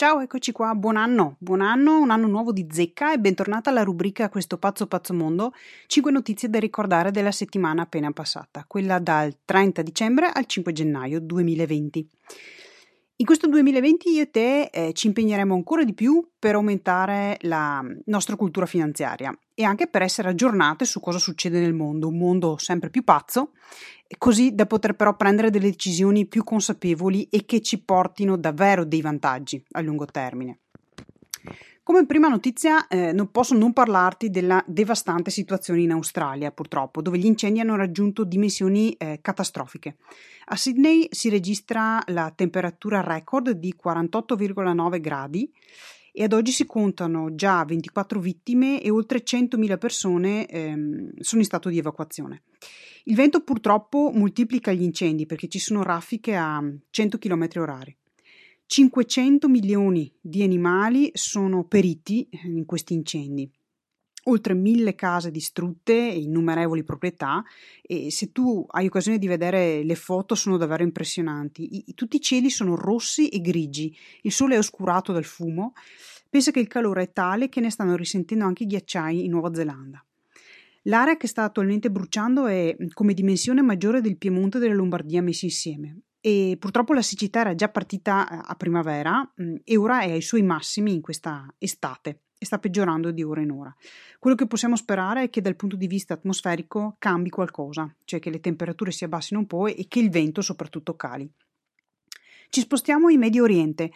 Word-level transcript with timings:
Ciao, 0.00 0.20
eccoci 0.20 0.50
qua, 0.50 0.74
buon 0.74 0.96
anno, 0.96 1.36
buon 1.40 1.60
anno, 1.60 2.00
un 2.00 2.08
anno 2.08 2.26
nuovo 2.26 2.52
di 2.52 2.66
zecca 2.70 3.12
e 3.12 3.18
bentornata 3.18 3.68
alla 3.68 3.82
rubrica 3.82 4.30
Questo 4.30 4.56
pazzo 4.56 4.86
pazzo 4.86 5.12
mondo, 5.12 5.52
5 5.88 6.10
notizie 6.10 6.48
da 6.48 6.58
ricordare 6.58 7.10
della 7.10 7.30
settimana 7.30 7.82
appena 7.82 8.10
passata, 8.10 8.64
quella 8.66 8.98
dal 8.98 9.36
30 9.44 9.82
dicembre 9.82 10.30
al 10.32 10.46
5 10.46 10.72
gennaio 10.72 11.20
2020. 11.20 12.08
In 13.16 13.26
questo 13.26 13.46
2020 13.48 14.08
io 14.08 14.22
e 14.22 14.30
te 14.30 14.70
eh, 14.72 14.94
ci 14.94 15.08
impegneremo 15.08 15.54
ancora 15.54 15.84
di 15.84 15.92
più 15.92 16.26
per 16.38 16.54
aumentare 16.54 17.36
la 17.40 17.84
nostra 18.06 18.36
cultura 18.36 18.64
finanziaria 18.64 19.38
e 19.52 19.64
anche 19.64 19.86
per 19.86 20.00
essere 20.00 20.30
aggiornate 20.30 20.86
su 20.86 21.00
cosa 21.00 21.18
succede 21.18 21.60
nel 21.60 21.74
mondo, 21.74 22.08
un 22.08 22.16
mondo 22.16 22.56
sempre 22.56 22.88
più 22.88 23.04
pazzo, 23.04 23.50
così 24.18 24.54
da 24.54 24.66
poter 24.66 24.94
però 24.94 25.16
prendere 25.16 25.50
delle 25.50 25.70
decisioni 25.70 26.26
più 26.26 26.44
consapevoli 26.44 27.28
e 27.30 27.44
che 27.44 27.60
ci 27.60 27.82
portino 27.82 28.36
davvero 28.36 28.84
dei 28.84 29.00
vantaggi 29.00 29.62
a 29.72 29.80
lungo 29.80 30.04
termine. 30.06 30.60
Come 31.82 32.06
prima 32.06 32.28
notizia 32.28 32.86
eh, 32.86 33.12
non 33.12 33.32
posso 33.32 33.56
non 33.56 33.72
parlarti 33.72 34.30
della 34.30 34.62
devastante 34.66 35.30
situazione 35.30 35.80
in 35.80 35.90
Australia, 35.90 36.52
purtroppo, 36.52 37.02
dove 37.02 37.18
gli 37.18 37.26
incendi 37.26 37.58
hanno 37.58 37.74
raggiunto 37.74 38.22
dimensioni 38.22 38.92
eh, 38.92 39.18
catastrofiche. 39.20 39.96
A 40.46 40.56
Sydney 40.56 41.08
si 41.10 41.28
registra 41.30 42.00
la 42.08 42.32
temperatura 42.32 43.00
record 43.00 43.50
di 43.50 43.74
48,9 43.82 45.00
gradi 45.00 45.50
e 46.12 46.22
ad 46.22 46.32
oggi 46.32 46.52
si 46.52 46.66
contano 46.66 47.34
già 47.34 47.64
24 47.64 48.20
vittime 48.20 48.80
e 48.80 48.90
oltre 48.90 49.22
100.000 49.24 49.78
persone 49.78 50.46
ehm, 50.46 51.10
sono 51.18 51.40
in 51.40 51.46
stato 51.46 51.68
di 51.70 51.78
evacuazione. 51.78 52.42
Il 53.04 53.14
vento 53.14 53.42
purtroppo 53.42 54.10
moltiplica 54.12 54.72
gli 54.72 54.82
incendi 54.82 55.26
perché 55.26 55.48
ci 55.48 55.58
sono 55.58 55.82
raffiche 55.82 56.36
a 56.36 56.62
100 56.90 57.18
km 57.18 57.48
orari. 57.56 57.96
500 58.66 59.48
milioni 59.48 60.12
di 60.20 60.44
animali 60.44 61.10
sono 61.14 61.64
periti 61.64 62.28
in 62.44 62.64
questi 62.64 62.94
incendi, 62.94 63.50
oltre 64.24 64.54
mille 64.54 64.94
case 64.94 65.32
distrutte 65.32 65.92
e 65.92 66.20
innumerevoli 66.20 66.84
proprietà 66.84 67.42
e 67.82 68.12
se 68.12 68.30
tu 68.30 68.64
hai 68.70 68.86
occasione 68.86 69.18
di 69.18 69.26
vedere 69.26 69.82
le 69.82 69.94
foto 69.96 70.36
sono 70.36 70.56
davvero 70.56 70.84
impressionanti. 70.84 71.88
I, 71.88 71.94
tutti 71.94 72.16
i 72.16 72.20
cieli 72.20 72.48
sono 72.48 72.76
rossi 72.76 73.28
e 73.28 73.40
grigi, 73.40 73.92
il 74.22 74.30
sole 74.30 74.54
è 74.54 74.58
oscurato 74.58 75.10
dal 75.10 75.24
fumo, 75.24 75.72
pensa 76.28 76.52
che 76.52 76.60
il 76.60 76.68
calore 76.68 77.02
è 77.02 77.12
tale 77.12 77.48
che 77.48 77.58
ne 77.58 77.70
stanno 77.70 77.96
risentendo 77.96 78.44
anche 78.44 78.62
i 78.62 78.66
ghiacciai 78.66 79.24
in 79.24 79.32
Nuova 79.32 79.52
Zelanda. 79.52 80.04
L'area 80.84 81.16
che 81.16 81.26
sta 81.26 81.44
attualmente 81.44 81.90
bruciando 81.90 82.46
è 82.46 82.74
come 82.92 83.14
dimensione 83.14 83.62
maggiore 83.62 84.00
del 84.00 84.16
Piemonte 84.16 84.56
e 84.56 84.60
della 84.60 84.74
Lombardia 84.74 85.22
messi 85.22 85.44
insieme 85.46 86.02
e 86.20 86.56
purtroppo 86.58 86.92
la 86.92 87.02
siccità 87.02 87.40
era 87.40 87.54
già 87.54 87.68
partita 87.70 88.28
eh, 88.28 88.40
a 88.46 88.54
primavera 88.54 89.20
mm, 89.40 89.56
e 89.64 89.76
ora 89.76 90.02
è 90.02 90.10
ai 90.10 90.20
suoi 90.20 90.42
massimi 90.42 90.92
in 90.92 91.00
questa 91.00 91.52
estate 91.58 92.20
e 92.38 92.44
sta 92.44 92.58
peggiorando 92.58 93.10
di 93.10 93.22
ora 93.22 93.40
in 93.40 93.50
ora. 93.50 93.74
Quello 94.18 94.36
che 94.36 94.46
possiamo 94.46 94.76
sperare 94.76 95.24
è 95.24 95.30
che 95.30 95.40
dal 95.40 95.56
punto 95.56 95.76
di 95.76 95.86
vista 95.86 96.14
atmosferico 96.14 96.96
cambi 96.98 97.28
qualcosa, 97.28 97.94
cioè 98.04 98.18
che 98.18 98.30
le 98.30 98.40
temperature 98.40 98.92
si 98.92 99.04
abbassino 99.04 99.40
un 99.40 99.46
po' 99.46 99.66
e 99.66 99.86
che 99.88 99.98
il 99.98 100.10
vento 100.10 100.40
soprattutto 100.40 100.94
cali. 100.96 101.30
Ci 102.48 102.60
spostiamo 102.60 103.10
in 103.10 103.18
Medio 103.18 103.42
Oriente. 103.42 103.92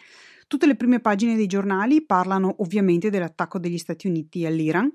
Tutte 0.47 0.67
le 0.67 0.75
prime 0.75 0.99
pagine 0.99 1.35
dei 1.35 1.47
giornali 1.47 2.03
parlano 2.03 2.55
ovviamente 2.59 3.09
dell'attacco 3.09 3.57
degli 3.57 3.79
Stati 3.79 4.05
Uniti 4.05 4.45
all'Iran, 4.45 4.91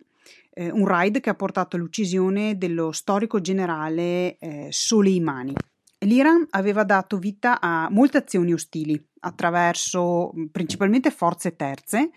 eh, 0.52 0.70
un 0.70 0.86
raid 0.86 1.20
che 1.20 1.30
ha 1.30 1.34
portato 1.34 1.76
all'uccisione 1.76 2.56
dello 2.58 2.92
storico 2.92 3.40
generale 3.40 4.36
eh, 4.38 4.68
Soleimani. 4.70 5.54
L'Iran 6.02 6.46
aveva 6.50 6.82
dato 6.84 7.18
vita 7.18 7.60
a 7.60 7.88
molte 7.90 8.18
azioni 8.18 8.54
ostili 8.54 9.02
attraverso 9.20 10.32
principalmente 10.50 11.10
forze 11.10 11.56
terze 11.56 12.10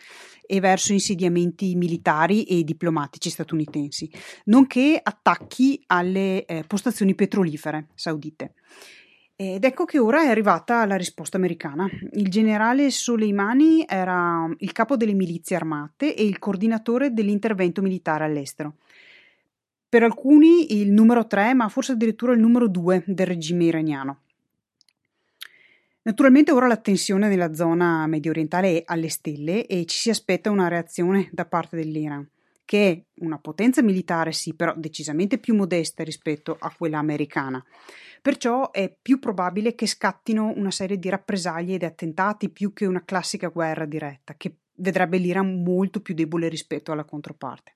e 0.46 0.60
verso 0.62 0.94
insediamenti 0.94 1.76
militari 1.76 2.44
e 2.46 2.64
diplomatici 2.64 3.30
statunitensi, 3.30 4.10
nonché 4.46 5.00
attacchi 5.02 5.84
alle 5.88 6.46
eh, 6.46 6.64
postazioni 6.66 7.14
petrolifere 7.14 7.90
saudite. 7.94 8.54
Ed 9.36 9.64
ecco 9.64 9.86
che 9.86 10.00
ora 10.00 10.24
è 10.24 10.28
arrivata 10.28 10.86
la 10.86 10.96
risposta 10.96 11.38
americana. 11.38 11.90
Il 12.14 12.30
generale 12.30 12.92
Soleimani 12.92 13.84
era 13.88 14.48
il 14.60 14.72
capo 14.72 14.96
delle 14.96 15.14
milizie 15.14 15.56
armate 15.56 16.16
e 16.16 16.24
il 16.24 16.40
coordinatore 16.40 17.14
dell'intervento 17.14 17.82
militare 17.82 18.26
all'estero 18.26 18.76
per 19.94 20.02
alcuni 20.02 20.82
il 20.82 20.92
numero 20.92 21.28
3, 21.28 21.54
ma 21.54 21.70
forse 21.70 21.92
addirittura 21.92 22.34
il 22.34 22.40
numero 22.40 22.68
2 22.68 23.04
del 23.06 23.28
regime 23.28 23.66
iraniano. 23.66 24.22
Naturalmente 26.02 26.52
ora 26.52 26.66
la 26.66 26.78
tensione 26.78 27.28
nella 27.28 27.54
zona 27.54 28.08
medio 28.08 28.32
orientale 28.32 28.80
è 28.80 28.84
alle 28.88 29.10
stelle 29.10 29.68
e 29.68 29.86
ci 29.86 30.00
si 30.00 30.10
aspetta 30.10 30.50
una 30.50 30.68
reazione 30.68 31.30
da 31.32 31.46
parte 31.46 31.76
dell'Iran, 31.76 32.28
che 32.66 32.92
è 32.92 33.04
una 33.24 33.40
potenza 33.40 33.82
militare 33.82 34.32
sì, 34.32 34.54
però 34.54 34.74
decisamente 34.76 35.38
più 35.38 35.56
modesta 35.56 36.04
rispetto 36.04 36.58
a 36.60 36.74
quella 36.76 36.98
americana. 36.98 37.64
Perciò 38.22 38.72
è 38.72 38.96
più 39.02 39.20
probabile 39.20 39.76
che 39.76 39.86
scattino 39.86 40.54
una 40.56 40.72
serie 40.72 40.98
di 40.98 41.10
rappresaglie 41.10 41.76
ed 41.76 41.84
attentati 41.84 42.50
più 42.50 42.74
che 42.74 42.86
una 42.86 43.04
classica 43.04 43.50
guerra 43.50 43.86
diretta, 43.86 44.36
che 44.36 44.56
vedrebbe 44.76 45.18
l'Iran 45.18 45.62
molto 45.62 46.02
più 46.02 46.14
debole 46.14 46.48
rispetto 46.48 46.92
alla 46.92 47.04
controparte. 47.04 47.76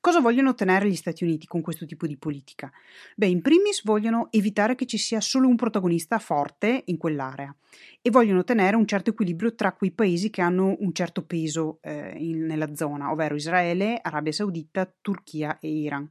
Cosa 0.00 0.20
vogliono 0.20 0.50
ottenere 0.50 0.88
gli 0.88 0.94
Stati 0.94 1.24
Uniti 1.24 1.46
con 1.46 1.60
questo 1.60 1.84
tipo 1.84 2.06
di 2.06 2.16
politica? 2.16 2.70
Beh, 3.16 3.26
in 3.26 3.42
primis 3.42 3.82
vogliono 3.82 4.28
evitare 4.30 4.74
che 4.74 4.86
ci 4.86 4.98
sia 4.98 5.20
solo 5.20 5.48
un 5.48 5.56
protagonista 5.56 6.18
forte 6.18 6.82
in 6.86 6.96
quell'area 6.96 7.54
e 8.00 8.10
vogliono 8.10 8.40
ottenere 8.40 8.76
un 8.76 8.86
certo 8.86 9.10
equilibrio 9.10 9.54
tra 9.54 9.72
quei 9.72 9.90
paesi 9.90 10.30
che 10.30 10.42
hanno 10.42 10.76
un 10.78 10.92
certo 10.92 11.24
peso 11.24 11.78
eh, 11.82 12.14
in, 12.18 12.46
nella 12.46 12.74
zona, 12.74 13.10
ovvero 13.10 13.34
Israele, 13.34 13.98
Arabia 14.00 14.32
Saudita, 14.32 14.88
Turchia 15.00 15.58
e 15.58 15.68
Iran. 15.68 16.08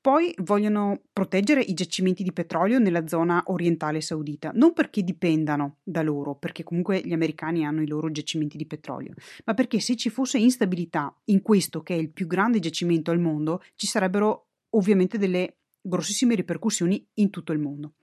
Poi 0.00 0.34
vogliono 0.38 1.02
proteggere 1.12 1.60
i 1.60 1.74
giacimenti 1.74 2.22
di 2.22 2.32
petrolio 2.32 2.78
nella 2.78 3.06
zona 3.06 3.42
orientale 3.46 4.00
saudita, 4.00 4.50
non 4.54 4.72
perché 4.72 5.02
dipendano 5.02 5.78
da 5.82 6.02
loro, 6.02 6.36
perché 6.36 6.62
comunque 6.62 7.00
gli 7.04 7.12
americani 7.12 7.64
hanno 7.64 7.82
i 7.82 7.86
loro 7.88 8.10
giacimenti 8.10 8.56
di 8.56 8.66
petrolio, 8.66 9.14
ma 9.44 9.54
perché 9.54 9.80
se 9.80 9.96
ci 9.96 10.10
fosse 10.10 10.38
instabilità 10.38 11.14
in 11.24 11.42
questo 11.42 11.82
che 11.82 11.94
è 11.94 11.98
il 11.98 12.10
più 12.10 12.26
grande 12.26 12.58
giacimento 12.58 13.10
al 13.10 13.18
mondo, 13.18 13.62
ci 13.74 13.86
sarebbero 13.86 14.48
ovviamente 14.70 15.18
delle 15.18 15.56
grossissime 15.80 16.34
ripercussioni 16.34 17.06
in 17.14 17.30
tutto 17.30 17.52
il 17.52 17.58
mondo. 17.58 17.94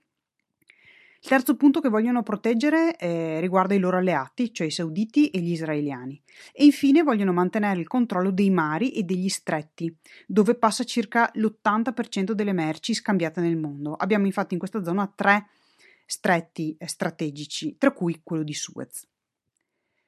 Il 1.24 1.30
terzo 1.30 1.56
punto 1.56 1.80
che 1.80 1.88
vogliono 1.88 2.22
proteggere 2.22 2.98
eh, 2.98 3.40
riguarda 3.40 3.72
i 3.72 3.78
loro 3.78 3.96
alleati, 3.96 4.52
cioè 4.52 4.66
i 4.66 4.70
sauditi 4.70 5.30
e 5.30 5.40
gli 5.40 5.52
israeliani. 5.52 6.22
E 6.52 6.66
infine 6.66 7.02
vogliono 7.02 7.32
mantenere 7.32 7.80
il 7.80 7.86
controllo 7.86 8.30
dei 8.30 8.50
mari 8.50 8.90
e 8.90 9.04
degli 9.04 9.30
stretti, 9.30 9.90
dove 10.26 10.54
passa 10.54 10.84
circa 10.84 11.30
l'80% 11.32 12.32
delle 12.32 12.52
merci 12.52 12.92
scambiate 12.92 13.40
nel 13.40 13.56
mondo. 13.56 13.94
Abbiamo 13.94 14.26
infatti 14.26 14.52
in 14.52 14.58
questa 14.58 14.84
zona 14.84 15.10
tre 15.16 15.46
stretti 16.04 16.76
eh, 16.78 16.86
strategici, 16.86 17.78
tra 17.78 17.92
cui 17.92 18.20
quello 18.22 18.42
di 18.42 18.52
Suez. 18.52 19.08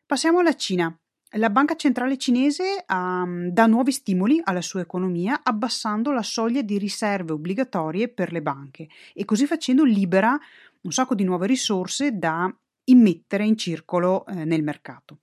Passiamo 0.05 0.41
alla 0.41 0.55
Cina. 0.55 0.95
La 1.33 1.51
banca 1.51 1.75
centrale 1.75 2.17
cinese 2.17 2.85
um, 2.89 3.51
dà 3.51 3.67
nuovi 3.67 3.91
stimoli 3.91 4.41
alla 4.45 4.63
sua 4.63 4.81
economia 4.81 5.41
abbassando 5.43 6.13
la 6.13 6.23
soglia 6.23 6.63
di 6.63 6.79
riserve 6.79 7.33
obbligatorie 7.33 8.09
per 8.09 8.33
le 8.33 8.43
banche 8.43 8.87
e 9.13 9.25
così 9.25 9.45
facendo 9.45 9.85
libera 9.85 10.39
un 10.83 10.93
sacco 10.93 11.17
di 11.17 11.25
nuove 11.25 11.49
risorse 11.49 12.17
da 12.17 12.49
immettere 12.85 13.45
in 13.45 13.57
circolo 13.57 14.25
eh, 14.27 14.45
nel 14.45 14.63
mercato. 14.63 15.19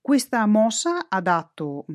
Questa 0.00 0.46
mossa 0.46 1.08
ha 1.08 1.20
dato 1.20 1.84
mh, 1.86 1.92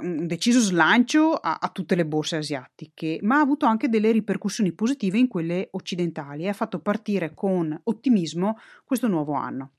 un 0.00 0.26
deciso 0.26 0.60
slancio 0.60 1.32
a, 1.32 1.58
a, 1.60 1.68
tutte 1.68 1.94
le 1.94 2.04
borse 2.04 2.36
asiatiche, 2.36 3.18
ma 3.22 3.36
ha 3.36 3.40
avuto 3.40 3.64
anche 3.64 3.88
delle 3.88 4.10
ripercussioni 4.10 4.72
positive 4.72 5.18
in 5.18 5.28
quelle 5.28 5.68
occidentali 5.70 6.42
e 6.42 6.48
ha 6.48 6.52
fatto 6.52 6.80
partire 6.80 7.32
con 7.32 7.80
ottimismo 7.84 8.58
questo 8.84 9.06
nuovo 9.06 9.34
anno. 9.34 9.70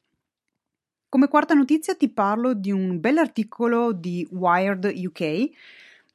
Come 1.13 1.27
quarta 1.27 1.53
notizia 1.53 1.93
ti 1.93 2.09
parlo 2.09 2.55
di 2.55 2.71
un 2.71 2.99
bell'articolo 2.99 3.91
di 3.91 4.27
Wired 4.31 4.91
UK 4.95 5.49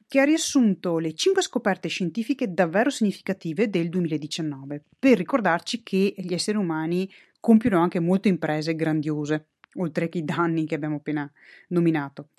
che 0.05 0.19
ha 0.19 0.25
riassunto 0.25 0.97
le 0.97 1.13
5 1.13 1.41
scoperte 1.41 1.87
scientifiche 1.87 2.53
davvero 2.53 2.89
significative 2.89 3.69
del 3.69 3.87
2019, 3.87 4.83
per 4.99 5.17
ricordarci 5.17 5.83
che 5.83 6.13
gli 6.17 6.33
esseri 6.33 6.57
umani 6.57 7.09
compiono 7.39 7.81
anche 7.81 8.01
molte 8.01 8.27
imprese 8.27 8.75
grandiose, 8.75 9.51
oltre 9.75 10.09
che 10.09 10.17
i 10.17 10.25
danni 10.25 10.65
che 10.65 10.75
abbiamo 10.75 10.97
appena 10.97 11.31
nominato. 11.69 12.31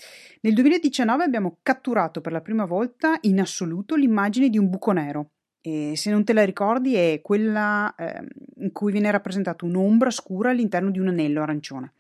Nel 0.43 0.52
2019 0.52 1.25
abbiamo 1.25 1.61
catturato 1.62 2.20
per 2.20 2.32
la 2.32 2.43
prima 2.43 2.67
volta 2.67 3.17
in 3.23 3.40
assoluto 3.40 3.94
l'immagine 3.96 4.50
di 4.50 4.58
un 4.58 4.69
buco 4.69 4.93
nero. 4.93 5.31
E 5.62 5.94
se 5.96 6.11
non 6.11 6.25
te 6.25 6.35
la 6.35 6.44
ricordi, 6.44 6.94
è 6.94 7.20
quella 7.23 7.94
eh, 7.94 8.23
in 8.56 8.73
cui 8.73 8.93
viene 8.93 9.11
rappresentata 9.11 9.64
un'ombra 9.64 10.11
scura 10.11 10.50
all'interno 10.50 10.90
di 10.90 10.99
un 10.99 11.08
anello 11.08 11.40
arancione. 11.40 11.94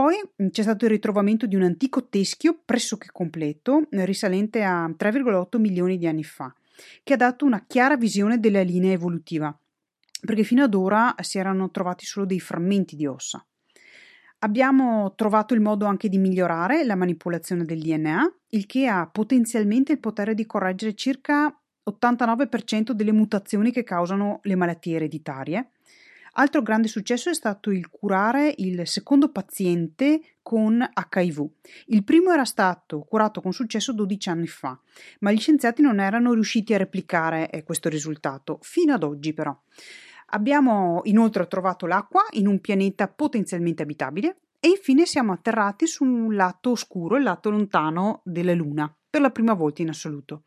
Poi 0.00 0.16
c'è 0.50 0.62
stato 0.62 0.86
il 0.86 0.92
ritrovamento 0.92 1.44
di 1.44 1.56
un 1.56 1.62
antico 1.62 2.08
teschio 2.08 2.58
pressoché 2.64 3.08
completo, 3.12 3.86
risalente 3.90 4.62
a 4.62 4.88
3,8 4.88 5.60
milioni 5.60 5.98
di 5.98 6.06
anni 6.06 6.24
fa, 6.24 6.54
che 7.02 7.12
ha 7.12 7.16
dato 7.18 7.44
una 7.44 7.66
chiara 7.66 7.98
visione 7.98 8.40
della 8.40 8.62
linea 8.62 8.92
evolutiva, 8.92 9.54
perché 10.24 10.42
fino 10.42 10.62
ad 10.62 10.72
ora 10.72 11.14
si 11.20 11.36
erano 11.36 11.70
trovati 11.70 12.06
solo 12.06 12.24
dei 12.24 12.40
frammenti 12.40 12.96
di 12.96 13.04
ossa. 13.04 13.44
Abbiamo 14.38 15.12
trovato 15.16 15.52
il 15.52 15.60
modo 15.60 15.84
anche 15.84 16.08
di 16.08 16.16
migliorare 16.16 16.82
la 16.84 16.96
manipolazione 16.96 17.66
del 17.66 17.82
DNA, 17.82 18.36
il 18.52 18.64
che 18.64 18.86
ha 18.86 19.06
potenzialmente 19.06 19.92
il 19.92 20.00
potere 20.00 20.32
di 20.32 20.46
correggere 20.46 20.94
circa 20.94 21.54
89% 21.90 22.92
delle 22.92 23.12
mutazioni 23.12 23.70
che 23.70 23.84
causano 23.84 24.40
le 24.44 24.56
malattie 24.56 24.96
ereditarie. 24.96 25.72
Altro 26.34 26.62
grande 26.62 26.88
successo 26.88 27.30
è 27.30 27.34
stato 27.34 27.70
il 27.70 27.88
curare 27.88 28.54
il 28.58 28.86
secondo 28.86 29.30
paziente 29.30 30.36
con 30.42 30.80
HIV. 30.80 31.48
Il 31.86 32.04
primo 32.04 32.32
era 32.32 32.44
stato 32.44 33.00
curato 33.00 33.40
con 33.40 33.52
successo 33.52 33.92
12 33.92 34.28
anni 34.28 34.46
fa, 34.46 34.78
ma 35.20 35.32
gli 35.32 35.38
scienziati 35.38 35.82
non 35.82 36.00
erano 36.00 36.32
riusciti 36.32 36.72
a 36.74 36.78
replicare 36.78 37.50
eh, 37.50 37.62
questo 37.62 37.88
risultato, 37.88 38.58
fino 38.62 38.94
ad 38.94 39.02
oggi 39.02 39.32
però. 39.32 39.56
Abbiamo 40.32 41.00
inoltre 41.04 41.46
trovato 41.48 41.86
l'acqua 41.86 42.22
in 42.32 42.46
un 42.46 42.60
pianeta 42.60 43.08
potenzialmente 43.08 43.82
abitabile 43.82 44.36
e 44.60 44.68
infine 44.68 45.06
siamo 45.06 45.32
atterrati 45.32 45.86
su 45.86 46.04
un 46.04 46.34
lato 46.34 46.70
oscuro, 46.70 47.16
il 47.16 47.24
lato 47.24 47.50
lontano 47.50 48.20
della 48.24 48.54
Luna, 48.54 48.94
per 49.08 49.20
la 49.20 49.30
prima 49.30 49.54
volta 49.54 49.82
in 49.82 49.88
assoluto. 49.88 50.44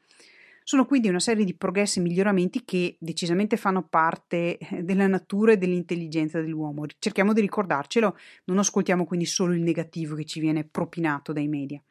Sono 0.64 0.86
quindi 0.86 1.10
una 1.10 1.20
serie 1.20 1.46
di 1.46 1.56
progressi 1.56 2.00
e 2.00 2.02
miglioramenti 2.02 2.64
che 2.64 2.96
decisamente 3.00 3.58
fanno 3.58 3.84
parte 3.84 4.58
eh, 4.58 4.84
della 4.84 5.08
natura 5.08 5.52
e 5.52 5.58
dell'intelligenza 5.58 6.40
dell'uomo. 6.40 6.86
Cerchiamo 7.00 7.34
di 7.34 7.42
ricordarcelo, 7.42 8.18
non 8.46 8.60
ascoltiamo 8.60 9.06
quindi 9.06 9.26
solo 9.26 9.54
il 9.54 9.62
negativo 9.62 10.16
che 10.16 10.26
ci 10.26 10.40
viene 10.40 10.64
propinato 10.64 11.34
dai 11.34 11.48
media. 11.48 11.82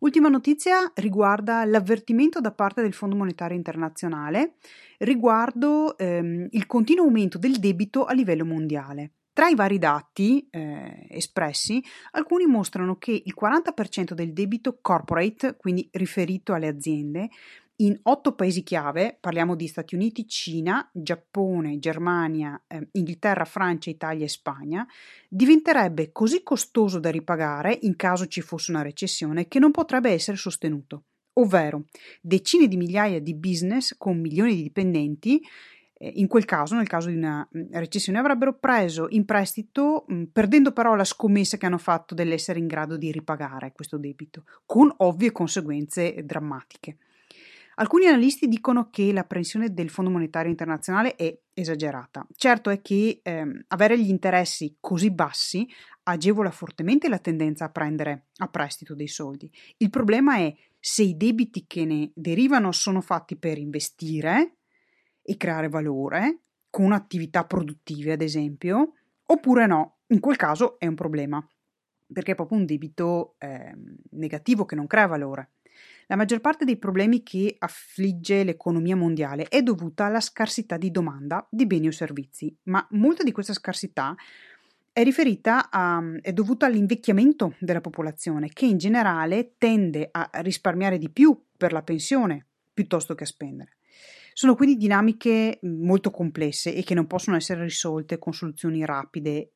Ultima 0.00 0.28
notizia 0.28 0.92
riguarda 0.94 1.64
l'avvertimento 1.64 2.40
da 2.40 2.52
parte 2.52 2.82
del 2.82 2.92
Fondo 2.92 3.16
Monetario 3.16 3.56
Internazionale 3.56 4.54
riguardo 4.98 5.98
ehm, 5.98 6.46
il 6.52 6.66
continuo 6.66 7.04
aumento 7.04 7.36
del 7.38 7.58
debito 7.58 8.04
a 8.04 8.12
livello 8.12 8.44
mondiale. 8.44 9.10
Tra 9.38 9.46
i 9.46 9.54
vari 9.54 9.78
dati 9.78 10.48
eh, 10.50 11.06
espressi, 11.10 11.80
alcuni 12.10 12.46
mostrano 12.46 12.96
che 12.96 13.22
il 13.24 13.34
40% 13.40 14.12
del 14.12 14.32
debito 14.32 14.80
corporate, 14.82 15.54
quindi 15.56 15.88
riferito 15.92 16.54
alle 16.54 16.66
aziende, 16.66 17.28
in 17.76 17.96
otto 18.02 18.34
paesi 18.34 18.64
chiave, 18.64 19.16
parliamo 19.20 19.54
di 19.54 19.68
Stati 19.68 19.94
Uniti, 19.94 20.26
Cina, 20.26 20.90
Giappone, 20.92 21.78
Germania, 21.78 22.60
eh, 22.66 22.88
Inghilterra, 22.90 23.44
Francia, 23.44 23.90
Italia 23.90 24.24
e 24.24 24.28
Spagna, 24.28 24.84
diventerebbe 25.28 26.10
così 26.10 26.42
costoso 26.42 26.98
da 26.98 27.12
ripagare 27.12 27.78
in 27.82 27.94
caso 27.94 28.26
ci 28.26 28.40
fosse 28.40 28.72
una 28.72 28.82
recessione 28.82 29.46
che 29.46 29.60
non 29.60 29.70
potrebbe 29.70 30.10
essere 30.10 30.36
sostenuto. 30.36 31.04
Ovvero, 31.34 31.84
decine 32.20 32.66
di 32.66 32.76
migliaia 32.76 33.20
di 33.20 33.36
business 33.36 33.94
con 33.96 34.18
milioni 34.18 34.56
di 34.56 34.62
dipendenti 34.64 35.40
in 36.00 36.26
quel 36.28 36.44
caso, 36.44 36.74
nel 36.76 36.86
caso 36.86 37.08
di 37.08 37.16
una 37.16 37.46
mm, 37.56 37.72
recessione, 37.72 38.18
avrebbero 38.18 38.58
preso 38.58 39.06
in 39.10 39.24
prestito, 39.24 40.06
mm, 40.12 40.24
perdendo 40.32 40.72
però 40.72 40.94
la 40.94 41.04
scommessa 41.04 41.56
che 41.56 41.66
hanno 41.66 41.78
fatto 41.78 42.14
dell'essere 42.14 42.58
in 42.58 42.66
grado 42.66 42.96
di 42.96 43.10
ripagare 43.10 43.72
questo 43.72 43.98
debito, 43.98 44.44
con 44.64 44.92
ovvie 44.98 45.32
conseguenze 45.32 46.24
drammatiche. 46.24 46.98
Alcuni 47.80 48.06
analisti 48.06 48.48
dicono 48.48 48.90
che 48.90 49.12
la 49.12 49.22
pressione 49.22 49.72
del 49.72 49.88
Fondo 49.88 50.10
Monetario 50.10 50.50
Internazionale 50.50 51.14
è 51.14 51.36
esagerata. 51.54 52.26
Certo 52.34 52.70
è 52.70 52.80
che 52.80 53.20
ehm, 53.22 53.66
avere 53.68 53.98
gli 53.98 54.08
interessi 54.08 54.78
così 54.80 55.12
bassi 55.12 55.68
agevola 56.02 56.50
fortemente 56.50 57.08
la 57.08 57.18
tendenza 57.18 57.66
a 57.66 57.70
prendere 57.70 58.26
a 58.38 58.48
prestito 58.48 58.94
dei 58.96 59.06
soldi. 59.06 59.48
Il 59.76 59.90
problema 59.90 60.38
è 60.38 60.52
se 60.80 61.02
i 61.02 61.16
debiti 61.16 61.66
che 61.68 61.84
ne 61.84 62.10
derivano 62.14 62.72
sono 62.72 63.00
fatti 63.00 63.36
per 63.36 63.58
investire 63.58 64.57
e 65.28 65.36
creare 65.36 65.68
valore 65.68 66.38
con 66.70 66.92
attività 66.92 67.44
produttive, 67.44 68.12
ad 68.12 68.22
esempio, 68.22 68.94
oppure 69.26 69.66
no. 69.66 69.96
In 70.08 70.20
quel 70.20 70.36
caso 70.36 70.78
è 70.78 70.86
un 70.86 70.94
problema, 70.94 71.46
perché 72.10 72.32
è 72.32 72.34
proprio 72.34 72.56
un 72.56 72.64
debito 72.64 73.34
eh, 73.38 73.74
negativo 74.12 74.64
che 74.64 74.74
non 74.74 74.86
crea 74.86 75.06
valore. 75.06 75.50
La 76.06 76.16
maggior 76.16 76.40
parte 76.40 76.64
dei 76.64 76.78
problemi 76.78 77.22
che 77.22 77.54
affligge 77.58 78.42
l'economia 78.42 78.96
mondiale 78.96 79.44
è 79.48 79.62
dovuta 79.62 80.06
alla 80.06 80.20
scarsità 80.20 80.78
di 80.78 80.90
domanda 80.90 81.46
di 81.50 81.66
beni 81.66 81.88
o 81.88 81.92
servizi, 81.92 82.56
ma 82.64 82.84
molta 82.92 83.22
di 83.22 83.32
questa 83.32 83.52
scarsità 83.52 84.16
è 84.90 85.02
riferita 85.02 85.68
a, 85.70 86.02
è 86.22 86.32
dovuta 86.32 86.64
all'invecchiamento 86.64 87.54
della 87.58 87.82
popolazione 87.82 88.48
che 88.48 88.64
in 88.64 88.78
generale 88.78 89.52
tende 89.58 90.08
a 90.10 90.30
risparmiare 90.36 90.96
di 90.96 91.10
più 91.10 91.38
per 91.54 91.72
la 91.72 91.82
pensione 91.82 92.46
piuttosto 92.72 93.14
che 93.14 93.24
a 93.24 93.26
spendere. 93.26 93.77
Sono 94.38 94.54
quindi 94.54 94.76
dinamiche 94.76 95.58
mhmm, 95.60 95.84
molto 95.84 96.12
complesse 96.12 96.72
e 96.72 96.84
che 96.84 96.94
non 96.94 97.08
possono 97.08 97.34
essere 97.34 97.64
risolte 97.64 98.20
con 98.20 98.32
soluzioni 98.32 98.84
rapide 98.84 99.54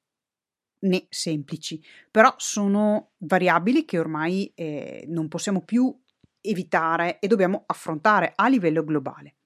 né 0.81 1.06
semplici, 1.08 1.81
però 2.11 2.34
sono 2.38 3.12
variabili 3.19 3.84
che 3.84 4.00
ormai 4.00 4.50
eh, 4.56 5.05
non 5.06 5.29
possiamo 5.29 5.62
più 5.62 5.96
evitare 6.40 7.20
e 7.20 7.29
dobbiamo 7.29 7.62
affrontare 7.64 8.32
a 8.34 8.49
livello 8.49 8.82
globale. 8.82 9.37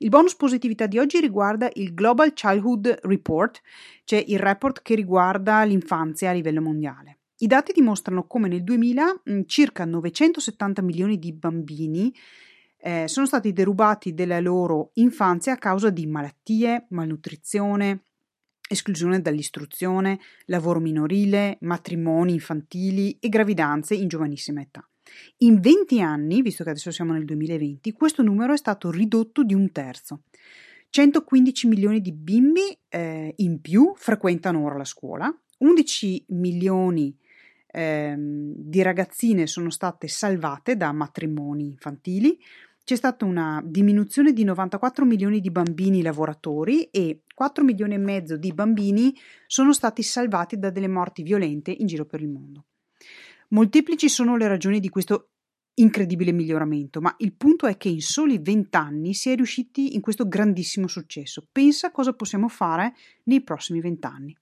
Il 0.00 0.10
bonus 0.10 0.36
positività 0.36 0.84
di 0.84 0.98
oggi 0.98 1.20
riguarda 1.20 1.70
il 1.72 1.94
Global 1.94 2.34
Childhood 2.34 2.98
Report, 3.04 3.62
cioè 4.04 4.22
il 4.26 4.38
report 4.38 4.82
che 4.82 4.94
riguarda 4.94 5.62
l'infanzia 5.62 6.28
a 6.28 6.34
livello 6.34 6.60
mondiale. 6.60 7.20
I 7.38 7.46
dati 7.46 7.72
dimostrano 7.72 8.26
come 8.26 8.48
nel 8.48 8.62
2000 8.62 9.22
mhmm, 9.24 9.42
circa 9.46 9.86
970 9.86 10.82
milioni 10.82 11.18
di 11.18 11.32
bambini 11.32 12.12
eh, 12.86 13.08
sono 13.08 13.26
stati 13.26 13.52
derubati 13.52 14.14
della 14.14 14.38
loro 14.38 14.90
infanzia 14.94 15.54
a 15.54 15.58
causa 15.58 15.90
di 15.90 16.06
malattie, 16.06 16.86
malnutrizione, 16.90 18.02
esclusione 18.68 19.20
dall'istruzione, 19.20 20.20
lavoro 20.44 20.78
minorile, 20.78 21.58
matrimoni 21.62 22.34
infantili 22.34 23.18
e 23.18 23.28
gravidanze 23.28 23.96
in 23.96 24.06
giovanissima 24.06 24.60
età. 24.60 24.88
In 25.38 25.58
20 25.58 26.00
anni, 26.00 26.42
visto 26.42 26.62
che 26.62 26.70
adesso 26.70 26.92
siamo 26.92 27.12
nel 27.12 27.24
2020, 27.24 27.92
questo 27.92 28.22
numero 28.22 28.52
è 28.52 28.56
stato 28.56 28.92
ridotto 28.92 29.42
di 29.42 29.54
un 29.54 29.72
terzo. 29.72 30.22
115 30.90 31.66
milioni 31.66 32.00
di 32.00 32.12
bimbi 32.12 32.78
eh, 32.88 33.32
in 33.38 33.60
più 33.60 33.94
frequentano 33.96 34.62
ora 34.62 34.76
la 34.76 34.84
scuola, 34.84 35.28
11 35.58 36.26
milioni 36.28 37.16
ehm, 37.66 38.54
di 38.56 38.80
ragazzine 38.82 39.48
sono 39.48 39.70
state 39.70 40.06
salvate 40.06 40.76
da 40.76 40.92
matrimoni 40.92 41.66
infantili, 41.66 42.38
c'è 42.86 42.94
stata 42.94 43.24
una 43.24 43.60
diminuzione 43.64 44.32
di 44.32 44.44
94 44.44 45.04
milioni 45.04 45.40
di 45.40 45.50
bambini 45.50 46.02
lavoratori 46.02 46.84
e 46.84 47.22
4 47.34 47.64
milioni 47.64 47.94
e 47.94 47.98
mezzo 47.98 48.36
di 48.36 48.52
bambini 48.52 49.12
sono 49.48 49.72
stati 49.72 50.04
salvati 50.04 50.56
da 50.56 50.70
delle 50.70 50.86
morti 50.86 51.24
violente 51.24 51.72
in 51.72 51.88
giro 51.88 52.04
per 52.04 52.20
il 52.20 52.28
mondo. 52.28 52.66
Molteplici 53.48 54.08
sono 54.08 54.36
le 54.36 54.46
ragioni 54.46 54.78
di 54.78 54.88
questo 54.88 55.30
incredibile 55.74 56.30
miglioramento, 56.30 57.00
ma 57.00 57.12
il 57.18 57.34
punto 57.34 57.66
è 57.66 57.76
che 57.76 57.88
in 57.88 58.02
soli 58.02 58.38
20 58.38 58.76
anni 58.76 59.14
si 59.14 59.30
è 59.30 59.34
riusciti 59.34 59.96
in 59.96 60.00
questo 60.00 60.28
grandissimo 60.28 60.86
successo. 60.86 61.44
Pensa 61.50 61.90
cosa 61.90 62.12
possiamo 62.12 62.46
fare 62.46 62.94
nei 63.24 63.42
prossimi 63.42 63.80
20 63.80 64.06
anni. 64.06 64.38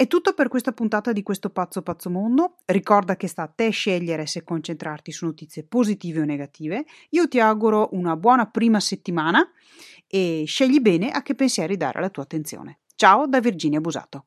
È 0.00 0.06
tutto 0.06 0.32
per 0.32 0.48
questa 0.48 0.72
puntata 0.72 1.12
di 1.12 1.22
questo 1.22 1.50
pazzo 1.50 1.82
pazzo 1.82 2.08
mondo. 2.08 2.54
Ricorda 2.64 3.16
che 3.16 3.26
sta 3.26 3.42
a 3.42 3.52
te 3.54 3.68
scegliere 3.68 4.24
se 4.24 4.42
concentrarti 4.42 5.12
su 5.12 5.26
notizie 5.26 5.62
positive 5.62 6.22
o 6.22 6.24
negative. 6.24 6.86
Io 7.10 7.28
ti 7.28 7.38
auguro 7.38 7.90
una 7.92 8.16
buona 8.16 8.46
prima 8.46 8.80
settimana 8.80 9.46
e 10.06 10.44
scegli 10.46 10.80
bene 10.80 11.10
a 11.10 11.20
che 11.20 11.34
pensieri 11.34 11.76
dare 11.76 12.00
la 12.00 12.08
tua 12.08 12.22
attenzione. 12.22 12.78
Ciao 12.94 13.26
da 13.26 13.40
Virginia 13.40 13.82
Busato. 13.82 14.24